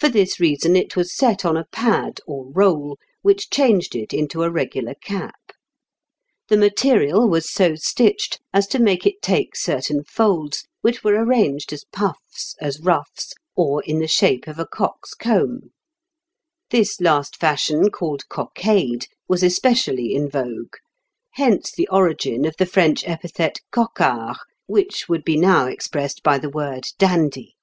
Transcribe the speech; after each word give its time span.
For 0.00 0.08
this 0.08 0.40
reason 0.40 0.76
it 0.76 0.96
was 0.96 1.14
set 1.14 1.44
on 1.44 1.58
a 1.58 1.66
pad 1.66 2.22
or 2.26 2.50
roll, 2.52 2.96
which 3.20 3.50
changed 3.50 3.94
it 3.94 4.14
into 4.14 4.42
a 4.42 4.50
regular 4.50 4.94
cap. 4.94 5.38
The 6.48 6.56
material 6.56 7.28
was 7.28 7.52
so 7.52 7.74
stitched 7.74 8.40
as 8.54 8.66
to 8.68 8.78
make 8.78 9.04
it 9.04 9.20
take 9.20 9.54
certain 9.54 10.04
folds, 10.04 10.64
which 10.80 11.04
were 11.04 11.22
arranged 11.22 11.70
as 11.74 11.84
puffs, 11.92 12.54
as 12.62 12.80
ruffs, 12.80 13.34
or 13.54 13.82
in 13.82 13.98
the 13.98 14.08
shape 14.08 14.46
of 14.46 14.58
a 14.58 14.64
cock's 14.64 15.12
comb; 15.12 15.72
this 16.70 16.98
last 16.98 17.36
fashion, 17.36 17.90
called 17.90 18.26
cockade, 18.30 19.06
was 19.28 19.42
especially 19.42 20.14
in 20.14 20.30
vogue 20.30 20.72
(Fig. 20.72 21.36
419) 21.36 21.52
hence 21.52 21.72
the 21.72 21.88
origin 21.88 22.44
of 22.46 22.54
the 22.56 22.64
French 22.64 23.06
epithet 23.06 23.56
coquard, 23.70 24.36
which 24.64 25.10
would 25.10 25.24
be 25.26 25.36
now 25.36 25.66
expressed 25.66 26.22
by 26.22 26.38
the 26.38 26.48
word 26.48 26.84
dandy. 26.96 27.54